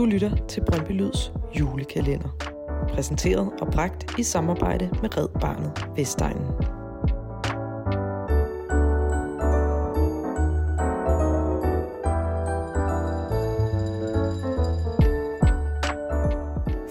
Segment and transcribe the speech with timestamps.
[0.00, 2.28] Du lytter til Brøndby Lyds julekalender.
[2.88, 6.46] Præsenteret og bragt i samarbejde med Red Barnet Vestegnen.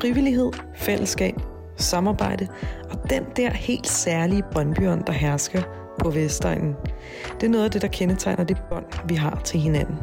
[0.00, 1.34] Frivillighed, fællesskab,
[1.76, 2.48] samarbejde
[2.90, 5.62] og den der helt særlige Brøndbyånd, der hersker
[5.98, 6.74] på Vestegnen.
[7.40, 9.98] Det er noget af det, der kendetegner det bånd, vi har til hinanden.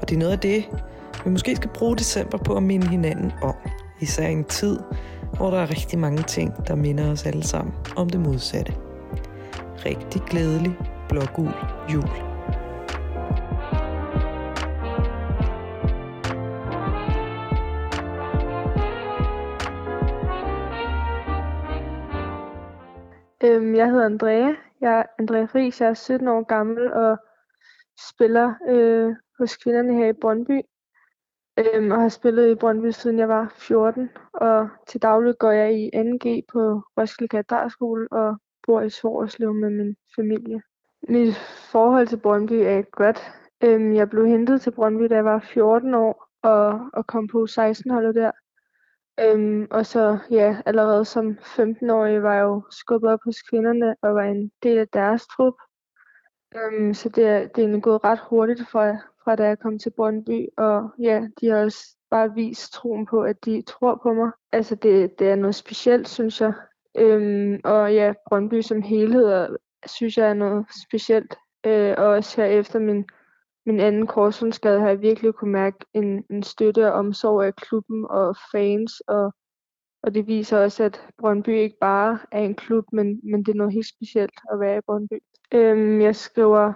[0.00, 0.64] Og det er noget af det,
[1.24, 3.54] vi måske skal bruge december på at minde hinanden om.
[4.00, 4.78] Især i en tid,
[5.36, 8.72] hvor der er rigtig mange ting, der minder os alle sammen om det modsatte.
[9.86, 10.78] Rigtig glædelig
[11.08, 11.52] blågul
[11.92, 12.08] jul.
[23.44, 24.54] Øhm, jeg hedder Andrea.
[24.80, 25.80] Jeg er Andrea Friis.
[25.80, 27.18] Jeg er 17 år gammel og
[28.08, 30.60] spiller øh, hos kvinderne her i Brøndby.
[31.58, 34.10] Øhm, og har spillet i Brøndby siden jeg var 14.
[34.32, 39.70] Og til daglig går jeg i 2G på Roskilde Katedralskole og bor i Svorslev med
[39.70, 40.62] min familie.
[41.08, 41.34] Mit
[41.72, 43.32] forhold til Brøndby er godt.
[43.64, 47.46] Øhm, jeg blev hentet til Brøndby, da jeg var 14 år og, og kom på
[47.50, 48.30] 16-holdet der.
[49.20, 54.14] Øhm, og så ja, allerede som 15-årig var jeg jo skubbet op hos kvinderne og
[54.14, 55.54] var en del af deres trup.
[56.56, 59.78] Øhm, så det er, det er egentlig gået ret hurtigt fra, fra da jeg kom
[59.78, 64.12] til Brøndby, og ja, de har også bare vist troen på, at de tror på
[64.12, 64.30] mig.
[64.52, 66.52] Altså det, det er noget specielt, synes jeg.
[66.98, 69.56] Øhm, og ja, Brøndby som helhed
[69.86, 71.36] synes jeg er noget specielt.
[71.66, 73.04] Øh, og også her efter min
[73.68, 78.06] min anden korsbåndsskade har jeg virkelig kunne mærke en, en støtte og omsorg af klubben
[78.10, 79.32] og fans, og,
[80.08, 83.56] og det viser også, at Brøndby ikke bare er en klub, men, men det er
[83.56, 85.22] noget helt specielt at være i Brøndby.
[85.54, 86.72] Øhm, jeg skriver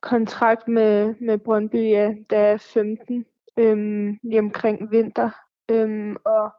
[0.00, 3.24] kontrakt med, med Brøndby, ja, da jeg er 15,
[3.56, 5.30] øhm, lige omkring vinter,
[5.70, 6.50] øhm, og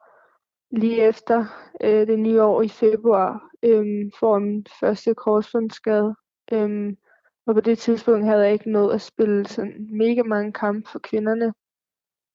[0.72, 1.46] lige efter
[1.84, 6.16] øh, det nye år i februar øhm, får min første korsbåndsskade.
[6.52, 6.98] Øhm,
[7.46, 11.00] og på det tidspunkt havde jeg ikke nået at spille sådan mega mange kampe for
[11.00, 11.54] kvinderne.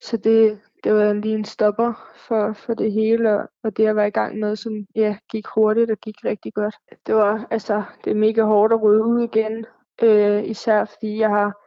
[0.01, 3.95] Så det, det var lige en stopper for, for det hele, og, og det jeg
[3.95, 6.75] var i gang med, som ja, gik hurtigt og gik rigtig godt.
[7.07, 9.65] Det var altså, det er mega hårdt at rydde ud igen,
[10.03, 11.61] øh, især fordi jeg har,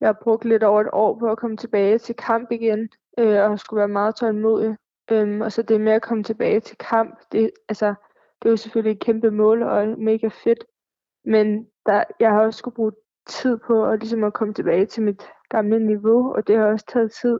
[0.00, 3.50] jeg har brugt lidt over et år på at komme tilbage til kamp igen, øh,
[3.50, 4.76] og skulle være meget tålmodig.
[5.10, 7.94] Øhm, og så det med at komme tilbage til kamp, det, altså,
[8.42, 10.64] det er jo selvfølgelig et kæmpe mål og mega fedt.
[11.24, 12.92] Men der, jeg har også skulle bruge
[13.28, 16.86] tid på at, ligesom at komme tilbage til mit gamle niveau, og det har også
[16.88, 17.38] taget tid.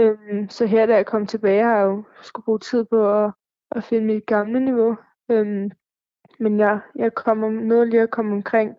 [0.00, 3.32] Øhm, så her, da jeg kom tilbage, har jeg jo skulle bruge tid på at,
[3.70, 4.96] at finde mit gamle niveau.
[5.30, 5.70] Øhm,
[6.38, 8.76] men jeg, jeg kom nåede lige at komme omkring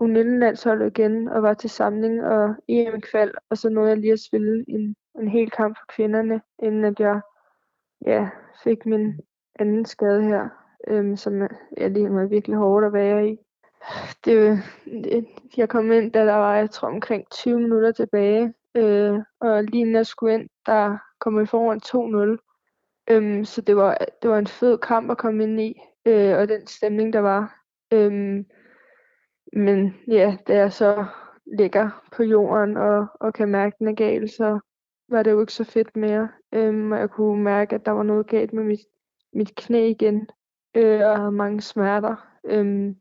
[0.00, 4.64] U19-landsholdet igen, og var til samling og EM-kval, og så nåede jeg lige at spille
[4.68, 7.20] en, en hel kamp for kvinderne, inden at jeg
[8.06, 8.28] ja,
[8.64, 9.20] fik min
[9.58, 10.48] anden skade her,
[10.88, 13.38] øhm, som ja, lige var virkelig hårdt at være i
[14.24, 18.54] det, det, jeg kom ind, da der var, jeg tror, omkring 20 minutter tilbage.
[18.76, 21.80] Øh, og Lina skulle ind, der kom i foran
[22.36, 22.50] 2-0.
[23.10, 25.74] Øhm, så det var, det var en fed kamp at komme ind i,
[26.06, 27.64] øh, og den stemning, der var.
[27.92, 28.44] Øhm,
[29.52, 31.06] men ja, da jeg så
[31.58, 34.60] ligger på jorden og, og kan mærke, at den er gal, så
[35.08, 36.28] var det jo ikke så fedt mere.
[36.54, 38.80] Øhm, og jeg kunne mærke, at der var noget galt med mit,
[39.32, 40.28] mit knæ igen,
[40.76, 42.16] øh, og havde mange smerter.
[42.44, 42.96] Øhm,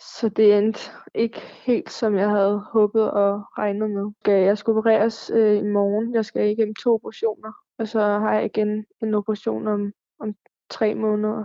[0.00, 0.80] så det endte
[1.14, 4.12] ikke helt, som jeg havde håbet og regnet med.
[4.26, 6.14] Jeg skal opereres øh, i morgen.
[6.14, 7.52] Jeg skal igennem to operationer.
[7.78, 10.34] Og så har jeg igen en operation om, om
[10.70, 11.44] tre måneder,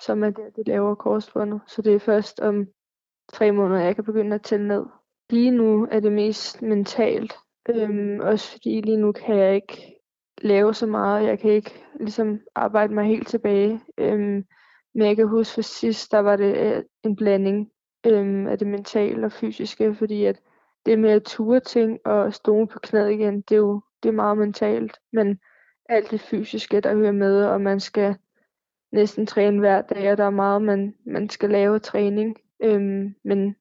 [0.00, 1.60] som er der, de laver korsbåndet.
[1.66, 2.66] Så det er først om
[3.32, 4.86] tre måneder, jeg kan begynde at tælle ned.
[5.30, 7.34] Lige nu er det mest mentalt.
[7.68, 10.00] Øhm, også fordi lige nu kan jeg ikke
[10.42, 11.26] lave så meget.
[11.26, 13.80] Jeg kan ikke ligesom arbejde mig helt tilbage.
[13.98, 14.44] Øhm,
[14.94, 17.70] men jeg kan huske for sidst, der var det øh, en blanding
[18.06, 20.40] øhm, af det mentale og fysiske, fordi at
[20.86, 24.12] det med at ture ting og stå på knæet igen, det er jo det er
[24.12, 25.40] meget mentalt, men
[25.88, 28.16] alt det fysiske, der hører med, og man skal
[28.92, 32.36] næsten træne hver dag, og der er meget, man, man skal lave træning.
[32.62, 33.56] Øhm, men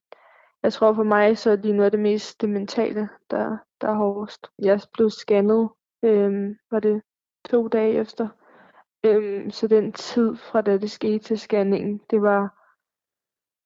[0.64, 3.88] jeg tror for mig, så er det noget af det mest det mentale, der, der
[3.88, 4.48] er hårdest.
[4.60, 5.70] Jeg blev scannet,
[6.04, 7.02] øhm, var det
[7.50, 8.28] to dage efter.
[9.04, 12.65] Øhm, så den tid fra da det skete til scanningen, det var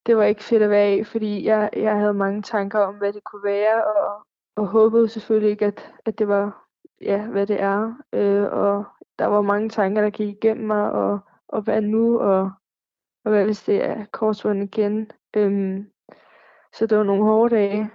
[0.10, 3.14] det var ikke fedt at være af, fordi jeg, jeg havde mange tanker om, hvad
[3.14, 4.26] det kunne være, og,
[4.56, 6.68] og håbede selvfølgelig ikke, at, at det var,
[7.02, 7.94] ja, hvad det er.
[8.14, 8.86] Øh, og
[9.20, 12.52] der var mange tanker, der gik igennem mig, og, og hvad nu, og,
[13.26, 15.12] og hvad hvis det er korsvånd igen.
[15.36, 15.92] Øhm,
[16.74, 17.92] så det var nogle hårde dage.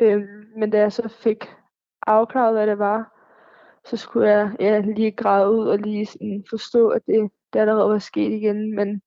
[0.00, 1.54] Øhm, men da jeg så fik
[2.06, 3.18] afklaret, hvad det var,
[3.84, 7.90] så skulle jeg ja, lige græde ud og lige sådan forstå, at det, det allerede
[7.90, 8.74] var sket igen.
[8.74, 9.02] Men,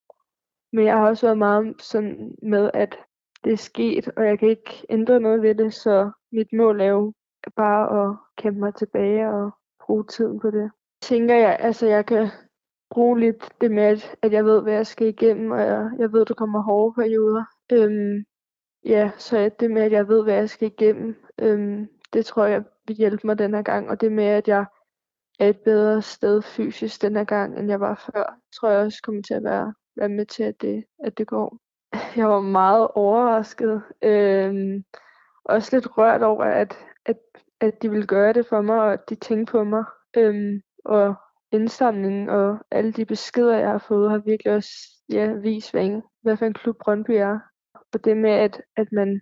[0.73, 2.97] men jeg har også været meget sådan med, at
[3.43, 6.85] det er sket, og jeg kan ikke ændre noget ved det, så mit mål er
[6.85, 7.13] jo
[7.55, 9.51] bare at kæmpe mig tilbage og
[9.85, 10.71] bruge tiden på det.
[11.01, 12.27] Tænker jeg, altså jeg kan
[12.89, 16.13] bruge lidt det med, at, at jeg ved, hvad jeg skal igennem, og jeg, jeg
[16.13, 17.43] ved, der kommer hårde perioder.
[17.71, 18.23] Øhm,
[18.85, 22.63] ja, så det med, at jeg ved, hvad jeg skal igennem, øhm, det tror jeg
[22.87, 23.89] vil hjælpe mig den her gang.
[23.89, 24.65] Og det med, at jeg
[25.39, 29.01] er et bedre sted fysisk den her gang, end jeg var før, tror jeg også
[29.03, 31.57] kommer til at være, være med til, at det, at det går.
[32.19, 33.83] Jeg var meget overrasket.
[34.01, 34.83] Øhm,
[35.45, 37.17] også lidt rørt over, at, at,
[37.59, 39.83] at de ville gøre det for mig, og at de tænkte på mig.
[40.17, 41.15] Øhm, og
[41.51, 44.71] indsamlingen og alle de beskeder, jeg har fået, har virkelig også
[45.09, 47.39] ja, vist, hvad, hvad for en klub Brøndby er.
[47.93, 49.21] Og det med, at, at man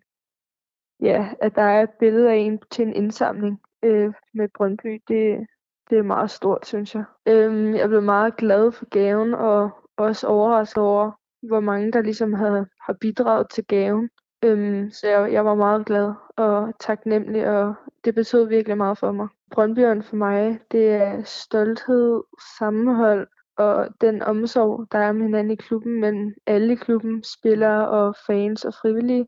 [1.02, 5.48] ja, at der er et billede af en til en indsamling øh, med Brøndby, det,
[5.90, 7.04] det er meget stort, synes jeg.
[7.28, 11.12] Øhm, jeg blev meget glad for gaven, og også overrasket over,
[11.48, 14.10] hvor mange der ligesom havde, har bidraget til gaven.
[14.44, 17.76] Øhm, så jeg, jeg var meget glad og taknemmelig, og
[18.06, 19.28] det betød virkelig meget for mig.
[19.52, 22.24] Brøndbyen for mig, det er stolthed,
[22.60, 27.90] sammenhold og den omsorg, der er med hinanden i klubben, men alle i klubben, spillere
[27.90, 29.28] og fans og frivillige.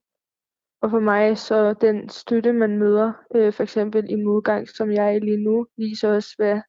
[0.81, 5.15] Og for mig så den støtte, man møder, øh, for eksempel i modgang, som jeg
[5.15, 6.62] er lige nu, viser også, hvad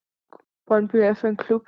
[0.67, 1.63] Brøndby er for en klub.